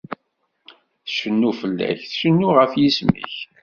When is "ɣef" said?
2.57-2.71